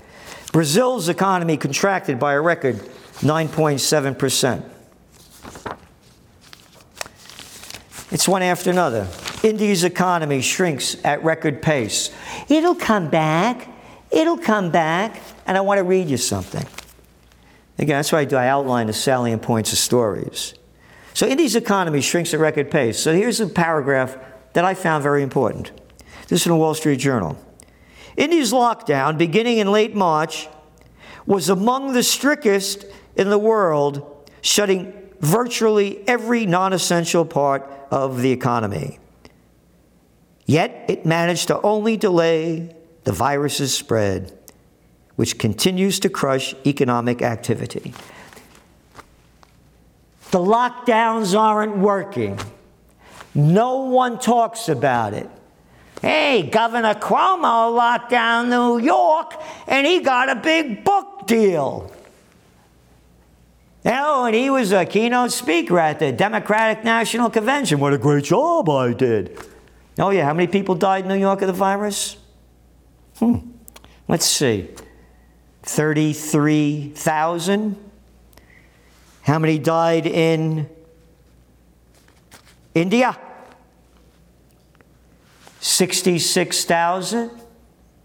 Brazil's 0.52 1.08
economy 1.08 1.56
contracted 1.56 2.18
by 2.18 2.34
a 2.34 2.40
record 2.42 2.76
9.7%. 3.20 4.62
It's 8.10 8.28
one 8.28 8.42
after 8.42 8.68
another. 8.68 9.08
India's 9.42 9.84
economy 9.84 10.40
shrinks 10.40 10.96
at 11.04 11.22
record 11.22 11.62
pace. 11.62 12.10
It'll 12.48 12.74
come 12.74 13.08
back. 13.08 13.68
It'll 14.10 14.38
come 14.38 14.70
back. 14.70 15.20
And 15.46 15.56
I 15.56 15.60
want 15.60 15.78
to 15.78 15.84
read 15.84 16.08
you 16.08 16.16
something. 16.16 16.66
Again, 17.78 17.98
that's 17.98 18.10
why 18.10 18.20
I 18.20 18.24
do. 18.24 18.36
I 18.36 18.48
outline 18.48 18.88
the 18.88 18.92
salient 18.92 19.42
points 19.42 19.72
of 19.72 19.78
stories. 19.78 20.54
So 21.14 21.26
India's 21.26 21.56
economy 21.56 22.00
shrinks 22.00 22.34
at 22.34 22.40
record 22.40 22.70
pace. 22.70 22.98
So 22.98 23.12
here's 23.12 23.40
a 23.40 23.46
paragraph 23.46 24.16
that 24.54 24.64
I 24.64 24.74
found 24.74 25.02
very 25.02 25.22
important. 25.22 25.70
This 26.28 26.42
is 26.42 26.46
in 26.46 26.52
the 26.52 26.58
Wall 26.58 26.74
Street 26.74 26.98
Journal. 26.98 27.38
India's 28.16 28.52
lockdown, 28.52 29.16
beginning 29.16 29.58
in 29.58 29.70
late 29.70 29.94
March, 29.94 30.48
was 31.26 31.48
among 31.48 31.92
the 31.92 32.02
strictest 32.02 32.84
in 33.14 33.30
the 33.30 33.38
world, 33.38 34.28
shutting 34.40 34.92
virtually 35.20 36.06
every 36.08 36.46
non 36.46 36.72
essential 36.72 37.24
part 37.24 37.68
of 37.90 38.20
the 38.22 38.32
economy. 38.32 38.98
Yet 40.48 40.86
it 40.88 41.04
managed 41.04 41.48
to 41.48 41.60
only 41.60 41.98
delay 41.98 42.74
the 43.04 43.12
virus's 43.12 43.72
spread. 43.72 44.32
which 45.18 45.36
continues 45.36 45.98
to 45.98 46.08
crush 46.08 46.54
economic 46.64 47.22
activity. 47.22 47.92
The 50.30 50.38
lockdowns 50.38 51.36
aren't 51.36 51.76
working. 51.76 52.38
No 53.34 53.78
one 53.78 54.20
talks 54.20 54.68
about 54.68 55.14
it. 55.14 55.28
Hey, 56.00 56.48
Governor 56.48 56.94
Cuomo 56.94 57.74
locked 57.74 58.10
down 58.10 58.48
New 58.48 58.78
York 58.78 59.34
and 59.66 59.84
he 59.84 59.98
got 59.98 60.28
a 60.28 60.36
big 60.36 60.84
book 60.84 61.26
deal. 61.26 61.90
Oh, 63.84 64.24
and 64.26 64.36
he 64.36 64.50
was 64.50 64.70
a 64.70 64.84
keynote 64.86 65.32
speaker 65.32 65.80
at 65.80 65.98
the 65.98 66.12
Democratic 66.12 66.84
National 66.84 67.28
Convention. 67.28 67.80
What 67.80 67.92
a 67.92 67.98
great 67.98 68.22
job 68.22 68.70
I 68.70 68.92
did. 68.92 69.36
Oh, 69.98 70.10
yeah, 70.10 70.24
how 70.24 70.34
many 70.34 70.46
people 70.46 70.76
died 70.76 71.04
in 71.04 71.08
New 71.08 71.16
York 71.16 71.42
of 71.42 71.48
the 71.48 71.52
virus? 71.52 72.16
Hmm. 73.18 73.38
Let's 74.06 74.26
see. 74.26 74.68
33,000. 75.62 77.90
How 79.22 79.38
many 79.38 79.58
died 79.58 80.06
in 80.06 80.68
India? 82.74 83.18
66,000. 85.60 87.30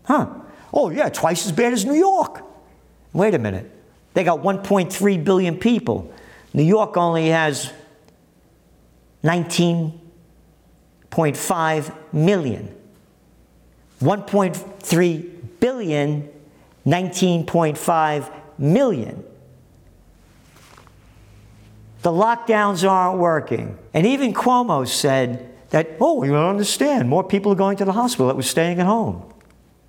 Huh. 0.04 0.28
Oh, 0.74 0.90
yeah, 0.90 1.10
twice 1.10 1.46
as 1.46 1.52
bad 1.52 1.74
as 1.74 1.86
New 1.86 1.94
York. 1.94 2.44
Wait 3.14 3.36
a 3.36 3.40
minute. 3.40 3.70
They 4.16 4.24
got 4.24 4.42
1.3 4.42 5.24
billion 5.24 5.58
people. 5.58 6.12
New 6.54 6.64
York 6.64 6.98
only 6.98 7.28
has 7.30 7.72
19.5 11.14 11.96
million. 12.14 12.76
1.3 14.02 15.60
billion, 15.60 16.30
19.5 16.86 18.32
million. 18.58 19.24
The 22.02 22.10
lockdowns 22.10 22.90
aren't 22.90 23.20
working. 23.20 23.78
And 23.94 24.06
even 24.06 24.34
Cuomo 24.34 24.86
said 24.88 25.50
that, 25.70 25.92
oh, 26.02 26.24
you 26.24 26.32
don't 26.32 26.50
understand, 26.50 27.08
more 27.08 27.24
people 27.24 27.54
are 27.54 27.56
going 27.56 27.78
to 27.78 27.86
the 27.86 27.94
hospital 27.94 28.28
that 28.28 28.36
were 28.36 28.44
staying 28.44 28.80
at 28.80 28.86
home 28.86 29.32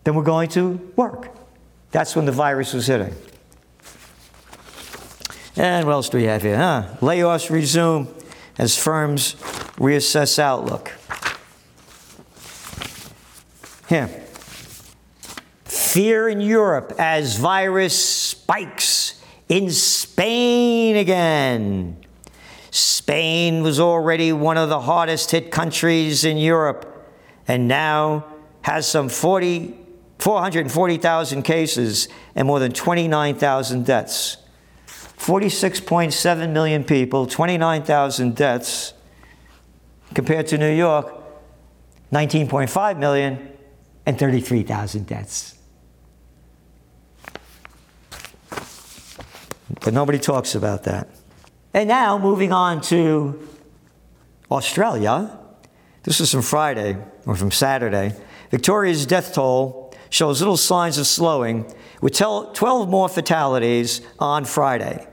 than 0.04 0.14
were 0.14 0.22
going 0.22 0.48
to 0.50 0.92
work. 0.94 1.28
That's 1.90 2.14
when 2.14 2.24
the 2.24 2.32
virus 2.32 2.72
was 2.72 2.86
hitting. 2.86 3.14
And 5.56 5.86
what 5.86 5.92
else 5.92 6.08
do 6.08 6.18
we 6.18 6.24
have 6.24 6.42
here? 6.42 6.56
Huh? 6.56 6.84
Layoffs 7.00 7.50
resume 7.50 8.08
as 8.58 8.76
firms 8.76 9.36
reassess 9.76 10.38
outlook. 10.38 10.92
Here. 13.88 14.08
Fear 15.64 16.28
in 16.28 16.40
Europe 16.40 16.92
as 16.98 17.38
virus 17.38 17.96
spikes 17.96 19.22
in 19.48 19.70
Spain 19.70 20.96
again. 20.96 21.96
Spain 22.70 23.62
was 23.62 23.78
already 23.78 24.32
one 24.32 24.56
of 24.56 24.68
the 24.68 24.80
hardest 24.80 25.30
hit 25.30 25.52
countries 25.52 26.24
in 26.24 26.36
Europe 26.36 27.08
and 27.46 27.68
now 27.68 28.24
has 28.62 28.88
some 28.88 29.08
40, 29.08 29.76
440,000 30.18 31.42
cases 31.42 32.08
and 32.34 32.48
more 32.48 32.58
than 32.58 32.72
29,000 32.72 33.86
deaths. 33.86 34.38
46.7 35.18 36.50
million 36.50 36.82
people, 36.82 37.26
29,000 37.26 38.34
deaths, 38.34 38.94
compared 40.14 40.46
to 40.48 40.58
New 40.58 40.72
York, 40.72 41.12
19.5 42.12 42.98
million 42.98 43.50
and 44.06 44.18
33,000 44.18 45.06
deaths. 45.06 45.58
But 49.80 49.92
nobody 49.92 50.18
talks 50.18 50.54
about 50.54 50.84
that. 50.84 51.08
And 51.72 51.88
now, 51.88 52.18
moving 52.18 52.52
on 52.52 52.80
to 52.82 53.48
Australia. 54.50 55.36
This 56.04 56.20
is 56.20 56.30
from 56.30 56.42
Friday 56.42 56.96
or 57.26 57.34
from 57.34 57.50
Saturday. 57.50 58.14
Victoria's 58.50 59.06
death 59.06 59.34
toll 59.34 59.92
shows 60.10 60.40
little 60.40 60.56
signs 60.56 60.96
of 60.98 61.06
slowing, 61.06 61.74
with 62.00 62.14
12 62.14 62.88
more 62.88 63.08
fatalities 63.08 64.00
on 64.18 64.44
Friday. 64.44 65.06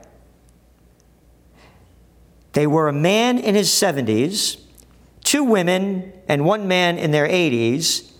They 2.52 2.66
were 2.66 2.88
a 2.88 2.92
man 2.92 3.38
in 3.38 3.54
his 3.54 3.68
70s, 3.70 4.61
two 5.24 5.44
women 5.44 6.12
and 6.28 6.44
one 6.44 6.68
man 6.68 6.98
in 6.98 7.10
their 7.10 7.28
80s, 7.28 8.10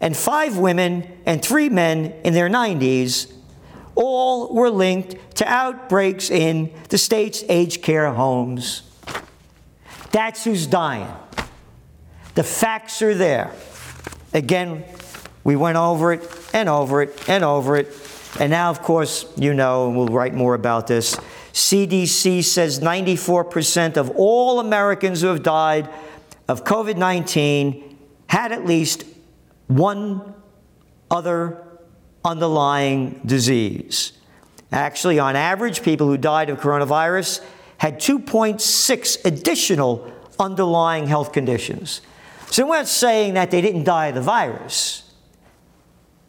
and 0.00 0.16
five 0.16 0.56
women 0.56 1.06
and 1.26 1.42
three 1.42 1.68
men 1.68 2.14
in 2.24 2.34
their 2.34 2.48
90s. 2.48 3.32
All 3.94 4.54
were 4.54 4.70
linked 4.70 5.36
to 5.36 5.48
outbreaks 5.48 6.30
in 6.30 6.72
the 6.88 6.96
state's 6.96 7.44
aged 7.48 7.82
care 7.82 8.10
homes. 8.12 8.82
That's 10.10 10.44
who's 10.44 10.66
dying. 10.66 11.08
The 12.34 12.42
facts 12.42 13.02
are 13.02 13.14
there. 13.14 13.52
Again, 14.32 14.84
we 15.44 15.56
went 15.56 15.76
over 15.76 16.12
it 16.12 16.48
and 16.54 16.68
over 16.68 17.02
it 17.02 17.28
and 17.28 17.44
over 17.44 17.76
it. 17.76 17.88
And 18.38 18.50
now, 18.50 18.70
of 18.70 18.80
course, 18.80 19.26
you 19.36 19.54
know, 19.54 19.88
and 19.88 19.96
we'll 19.96 20.06
write 20.06 20.34
more 20.34 20.54
about 20.54 20.86
this. 20.86 21.16
CDC 21.52 22.44
says 22.44 22.80
94% 22.80 23.96
of 23.96 24.10
all 24.16 24.60
Americans 24.60 25.20
who 25.20 25.26
have 25.28 25.42
died 25.42 25.88
of 26.50 26.64
COVID 26.64 26.96
19 26.96 27.96
had 28.26 28.50
at 28.50 28.66
least 28.66 29.04
one 29.68 30.34
other 31.08 31.64
underlying 32.24 33.20
disease. 33.24 34.12
Actually, 34.72 35.20
on 35.20 35.36
average, 35.36 35.82
people 35.82 36.08
who 36.08 36.16
died 36.16 36.50
of 36.50 36.58
coronavirus 36.58 37.44
had 37.78 38.00
2.6 38.00 39.24
additional 39.24 40.12
underlying 40.40 41.06
health 41.06 41.32
conditions. 41.32 42.00
So 42.50 42.66
we're 42.66 42.78
not 42.78 42.88
saying 42.88 43.34
that 43.34 43.52
they 43.52 43.60
didn't 43.60 43.84
die 43.84 44.08
of 44.08 44.16
the 44.16 44.20
virus, 44.20 45.08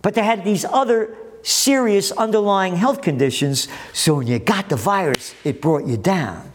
but 0.03 0.13
they 0.13 0.23
had 0.23 0.43
these 0.43 0.65
other 0.65 1.17
serious 1.41 2.11
underlying 2.11 2.75
health 2.75 3.01
conditions. 3.01 3.67
So 3.91 4.17
when 4.17 4.27
you 4.27 4.37
got 4.37 4.69
the 4.69 4.75
virus, 4.75 5.33
it 5.43 5.61
brought 5.61 5.87
you 5.87 5.97
down. 5.97 6.51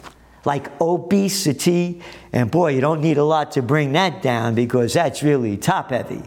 Like 0.46 0.80
obesity, 0.80 2.00
and 2.32 2.50
boy, 2.50 2.70
you 2.70 2.80
don't 2.80 3.00
need 3.00 3.18
a 3.18 3.24
lot 3.24 3.52
to 3.52 3.62
bring 3.62 3.92
that 3.92 4.22
down 4.22 4.54
because 4.54 4.94
that's 4.94 5.22
really 5.22 5.56
top 5.56 5.90
heavy. 5.90 6.22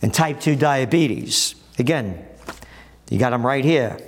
And 0.00 0.12
type 0.12 0.40
2 0.40 0.56
diabetes. 0.56 1.54
Again, 1.78 2.24
you 3.10 3.18
got 3.18 3.30
them 3.30 3.44
right 3.44 3.64
here. 3.64 3.98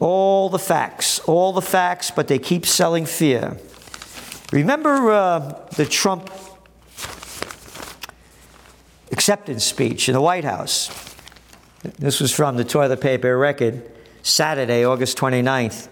All 0.00 0.48
the 0.48 0.58
facts, 0.58 1.18
all 1.20 1.52
the 1.52 1.62
facts, 1.62 2.10
but 2.10 2.28
they 2.28 2.38
keep 2.38 2.64
selling 2.64 3.04
fear. 3.04 3.58
Remember 4.50 5.10
uh, 5.10 5.38
the 5.76 5.84
Trump 5.84 6.30
acceptance 9.12 9.64
speech 9.64 10.08
in 10.08 10.14
the 10.14 10.22
White 10.22 10.44
House? 10.44 10.90
This 11.98 12.18
was 12.18 12.32
from 12.32 12.56
the 12.56 12.64
toilet 12.64 13.00
paper 13.02 13.36
record, 13.36 13.82
Saturday, 14.22 14.84
August 14.84 15.18
29th. 15.18 15.88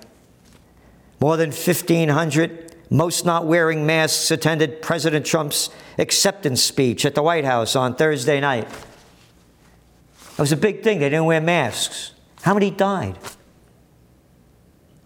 More 1.27 1.37
than 1.37 1.51
1,500, 1.51 2.77
most 2.89 3.25
not 3.25 3.47
wearing 3.47 3.85
masks, 3.85 4.31
attended 4.31 4.81
President 4.81 5.27
Trump's 5.27 5.71
acceptance 5.99 6.63
speech 6.63 7.05
at 7.05 7.17
the 7.17 7.23
White 7.25 7.45
House 7.45 7.75
on 7.75 7.97
Thursday 7.97 8.39
night. 8.39 8.69
It 8.69 10.39
was 10.39 10.53
a 10.53 10.57
big 10.57 10.85
thing. 10.85 11.01
They 11.01 11.09
didn't 11.09 11.25
wear 11.25 11.41
masks. 11.41 12.13
How 12.43 12.55
many 12.55 12.71
died? 12.71 13.19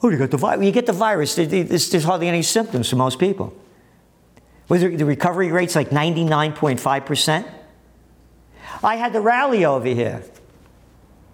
Oh, 0.03 0.11
you 0.11 0.19
got 0.19 0.31
the 0.31 0.37
virus. 0.37 0.63
You 0.63 0.73
get 0.73 0.85
the 0.85 0.93
virus, 0.93 1.37
there's 1.37 2.05
hardly 2.05 2.29
any 2.29 2.43
symptoms 2.43 2.91
for 2.91 2.97
most 2.97 3.19
people. 3.19 3.55
Was 4.69 4.83
the 4.83 5.07
recovery 5.07 5.51
rate's 5.51 5.75
like 5.75 5.89
99.5%? 5.89 7.51
I 8.85 8.97
had 8.97 9.15
the 9.15 9.23
rally 9.23 9.65
over 9.65 9.89
here 9.89 10.23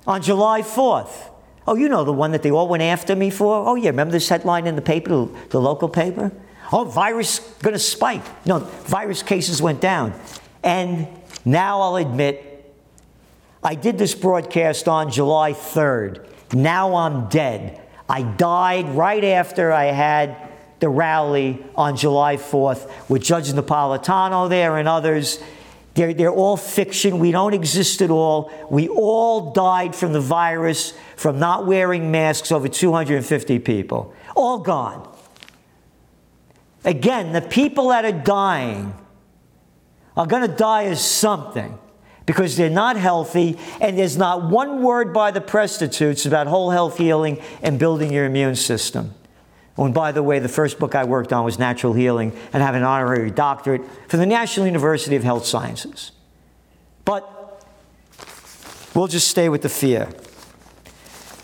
on 0.07 0.22
July 0.22 0.62
4th. 0.62 1.31
Oh, 1.66 1.74
you 1.74 1.88
know 1.88 2.05
the 2.05 2.12
one 2.12 2.33
that 2.33 2.42
they 2.42 2.50
all 2.50 2.68
went 2.68 2.83
after 2.83 3.16
me 3.16 3.31
for? 3.31 3.66
Oh, 3.68 3.74
yeah, 3.74 3.90
remember 3.90 4.12
this 4.12 4.29
headline 4.29 4.66
in 4.66 4.76
the 4.76 4.83
paper, 4.83 5.29
the, 5.50 5.61
local 5.61 5.88
paper? 5.88 6.31
Oh, 6.72 6.85
virus 6.85 7.40
going 7.62 7.72
to 7.72 7.79
spike. 7.79 8.22
No, 8.46 8.61
virus 8.61 9.22
cases 9.22 9.61
went 9.61 9.81
down. 9.81 10.14
And 10.62 11.09
now 11.44 11.81
I'll 11.81 11.96
admit, 11.96 12.74
I 13.62 13.74
did 13.74 13.98
this 13.98 14.14
broadcast 14.14 14.87
on 14.87 15.11
July 15.11 15.52
3rd. 15.52 16.26
Now 16.55 16.94
I'm 16.94 17.29
dead. 17.29 17.81
I 18.09 18.22
died 18.22 18.88
right 18.90 19.24
after 19.24 19.72
I 19.72 19.87
had 19.87 20.37
the 20.79 20.88
rally 20.88 21.64
on 21.74 21.96
July 21.96 22.37
4th 22.37 23.09
with 23.09 23.22
Judge 23.22 23.52
Napolitano 23.52 24.48
there 24.48 24.76
and 24.76 24.87
others. 24.87 25.40
They're, 25.96 26.12
they're 26.12 26.30
all 26.30 26.59
fiction. 26.59 27.18
We 27.18 27.32
don't 27.32 27.54
exist 27.54 28.02
at 28.02 28.11
all. 28.11 28.52
We 28.70 28.87
all 28.88 29.52
died 29.52 29.96
from 29.96 30.12
the 30.12 30.20
virus 30.20 30.92
from 31.16 31.38
not 31.38 31.66
wearing 31.66 32.11
masks, 32.11 32.52
over 32.52 32.68
250 32.68 33.59
people. 33.61 34.14
All 34.37 34.59
gone. 34.59 35.11
Again, 36.85 37.32
the 37.32 37.40
people 37.40 37.88
that 37.88 38.04
are 38.04 38.12
dying 38.12 38.94
are 40.16 40.26
going 40.26 40.48
to 40.48 40.54
die 40.54 40.85
as 40.85 41.02
something, 41.02 41.78
because 42.26 42.56
they're 42.56 42.68
not 42.68 42.96
healthy, 42.96 43.59
and 43.80 43.98
there's 43.98 44.18
not 44.18 44.50
one 44.50 44.82
word 44.82 45.14
by 45.14 45.30
the 45.30 45.40
prostitutes 45.40 46.26
about 46.26 46.46
whole 46.46 46.70
health 46.70 46.98
healing 46.98 47.40
and 47.62 47.78
building 47.78 48.12
your 48.12 48.26
immune 48.26 48.54
system. 48.54 49.14
Oh, 49.79 49.85
and 49.85 49.95
by 49.95 50.12
the 50.12 50.23
way, 50.23 50.39
the 50.39 50.49
first 50.49 50.79
book 50.79 50.95
I 50.95 51.05
worked 51.05 51.33
on 51.33 51.45
was 51.45 51.59
Natural 51.59 51.93
Healing 51.93 52.33
and 52.53 52.62
have 52.62 52.75
an 52.75 52.83
honorary 52.83 53.31
doctorate 53.31 53.83
from 54.09 54.21
the 54.21 54.27
National 54.27 54.67
University 54.67 55.17
of 55.17 55.23
Health 55.23 55.45
Sciences. 55.45 56.12
But 57.05 57.62
we'll 58.95 59.07
just 59.07 59.29
stay 59.29 59.49
with 59.49 59.62
the 59.62 59.69
fear. 59.69 60.09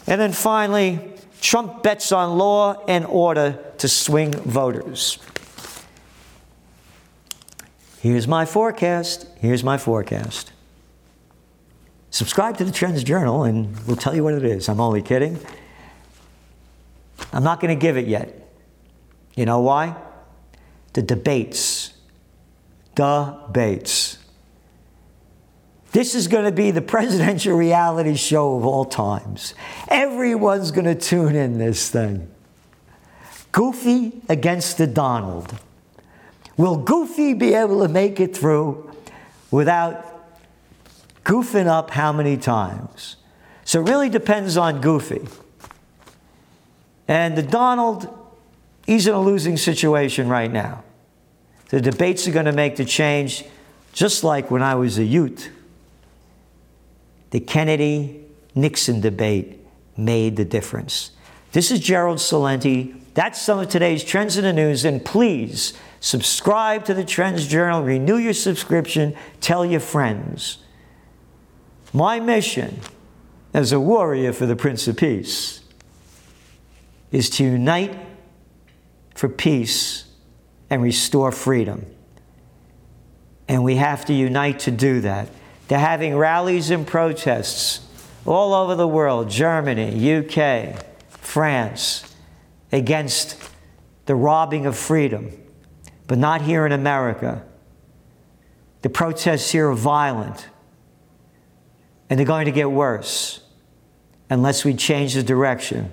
And 0.06 0.20
then 0.20 0.32
finally, 0.32 1.12
Trump 1.40 1.82
bets 1.82 2.10
on 2.10 2.38
law 2.38 2.82
and 2.88 3.04
order 3.04 3.58
to 3.78 3.88
swing 3.88 4.32
voters. 4.32 5.18
Here's 8.00 8.26
my 8.26 8.46
forecast. 8.46 9.26
Here's 9.38 9.62
my 9.62 9.76
forecast. 9.76 10.52
Subscribe 12.10 12.58
to 12.58 12.64
the 12.64 12.72
Trends 12.72 13.04
Journal 13.04 13.44
and 13.44 13.76
we'll 13.86 13.96
tell 13.96 14.14
you 14.14 14.24
what 14.24 14.34
it 14.34 14.44
is. 14.44 14.68
I'm 14.68 14.80
only 14.80 15.02
kidding. 15.02 15.38
I'm 17.32 17.42
not 17.42 17.60
going 17.60 17.76
to 17.76 17.80
give 17.80 17.96
it 17.96 18.06
yet. 18.06 18.48
You 19.34 19.46
know 19.46 19.60
why? 19.60 19.96
The 20.92 21.02
debates. 21.02 21.94
Debates. 22.94 24.18
This 25.92 26.14
is 26.14 26.28
going 26.28 26.44
to 26.44 26.52
be 26.52 26.70
the 26.70 26.82
presidential 26.96 27.56
reality 27.56 28.16
show 28.16 28.56
of 28.56 28.66
all 28.66 28.84
times. 28.84 29.54
Everyone's 29.88 30.70
going 30.70 30.84
to 30.84 30.94
tune 30.94 31.34
in 31.34 31.58
this 31.58 31.90
thing. 31.90 32.28
Goofy 33.52 34.22
against 34.28 34.78
the 34.78 34.86
Donald. 34.86 35.58
Will 36.56 36.76
Goofy 36.76 37.34
be 37.34 37.54
able 37.54 37.80
to 37.82 37.88
make 37.88 38.20
it 38.20 38.36
through 38.36 38.90
without 39.50 40.12
goofing 41.24 41.66
up 41.66 41.90
how 41.90 42.12
many 42.12 42.36
times. 42.36 43.16
So 43.64 43.80
it 43.80 43.88
really 43.88 44.08
depends 44.08 44.56
on 44.56 44.80
Goofy. 44.80 45.20
And 47.08 47.36
the 47.36 47.42
Donald, 47.42 48.08
he's 48.86 49.06
in 49.06 49.14
a 49.14 49.20
losing 49.20 49.56
situation 49.56 50.28
right 50.28 50.50
now. 50.50 50.84
The 51.68 51.80
debates 51.80 52.28
are 52.28 52.32
going 52.32 52.46
to 52.46 52.52
make 52.52 52.76
the 52.76 52.84
change, 52.84 53.44
just 53.92 54.24
like 54.24 54.50
when 54.50 54.62
I 54.62 54.74
was 54.74 54.98
a 54.98 55.04
youth. 55.04 55.48
The 57.30 57.40
Kennedy 57.40 58.26
Nixon 58.54 59.00
debate 59.00 59.58
made 59.96 60.36
the 60.36 60.44
difference. 60.44 61.12
This 61.52 61.70
is 61.70 61.80
Gerald 61.80 62.18
Celente. 62.18 62.94
That's 63.14 63.40
some 63.40 63.58
of 63.58 63.68
today's 63.68 64.04
trends 64.04 64.36
in 64.36 64.44
the 64.44 64.52
news. 64.52 64.84
And 64.84 65.04
please 65.04 65.72
subscribe 66.00 66.84
to 66.86 66.94
the 66.94 67.04
Trends 67.04 67.46
Journal, 67.46 67.82
renew 67.82 68.16
your 68.16 68.32
subscription, 68.32 69.16
tell 69.40 69.64
your 69.64 69.80
friends. 69.80 70.58
My 71.92 72.20
mission 72.20 72.80
as 73.54 73.72
a 73.72 73.80
warrior 73.80 74.32
for 74.32 74.46
the 74.46 74.56
Prince 74.56 74.88
of 74.88 74.96
Peace 74.96 75.61
is 77.12 77.28
to 77.28 77.44
unite 77.44 77.94
for 79.14 79.28
peace 79.28 80.04
and 80.70 80.82
restore 80.82 81.30
freedom. 81.30 81.86
And 83.46 83.62
we 83.62 83.76
have 83.76 84.06
to 84.06 84.14
unite 84.14 84.60
to 84.60 84.70
do 84.70 85.02
that. 85.02 85.28
They're 85.68 85.78
having 85.78 86.16
rallies 86.16 86.70
and 86.70 86.86
protests 86.86 87.86
all 88.24 88.54
over 88.54 88.74
the 88.74 88.88
world 88.88 89.28
Germany, 89.28 90.18
UK, 90.18 90.82
France 91.10 92.14
against 92.72 93.36
the 94.06 94.14
robbing 94.14 94.64
of 94.64 94.76
freedom, 94.76 95.30
but 96.06 96.18
not 96.18 96.40
here 96.42 96.64
in 96.64 96.72
America. 96.72 97.44
The 98.80 98.88
protests 98.88 99.50
here 99.50 99.68
are 99.68 99.74
violent 99.74 100.48
and 102.08 102.18
they're 102.18 102.26
going 102.26 102.46
to 102.46 102.52
get 102.52 102.70
worse 102.70 103.40
unless 104.30 104.64
we 104.64 104.74
change 104.74 105.14
the 105.14 105.22
direction 105.22 105.92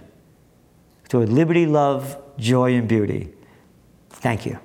toward 1.09 1.29
liberty, 1.29 1.65
love, 1.65 2.17
joy, 2.37 2.75
and 2.75 2.87
beauty. 2.87 3.33
Thank 4.09 4.45
you. 4.45 4.57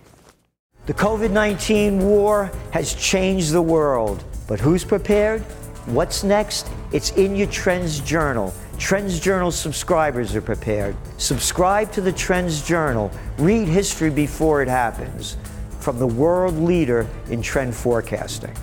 The 0.87 0.95
COVID 0.95 1.31
19 1.31 1.99
war 1.99 2.53
has 2.71 2.95
changed 2.95 3.53
the 3.53 3.63
world, 3.63 4.23
but 4.47 4.61
who's 4.61 4.85
prepared? 4.85 5.41
What's 5.87 6.23
next? 6.23 6.69
It's 6.93 7.11
in 7.13 7.35
your 7.35 7.49
Trends 7.49 8.01
Journal. 8.01 8.55
Trends 8.79 9.19
Journal 9.19 9.51
subscribers 9.51 10.35
are 10.35 10.43
prepared. 10.43 10.97
Subscribe 11.17 11.91
to 11.93 12.01
the 12.01 12.13
Trends 12.13 12.67
Journal. 12.67 13.11
Read 13.39 13.67
history 13.67 14.11
before 14.11 14.63
it 14.63 14.69
happens 14.69 15.37
from 15.81 15.99
the 15.99 16.07
world 16.07 16.59
leader 16.59 17.07
in 17.31 17.41
trend 17.41 17.75
forecasting. 17.75 18.55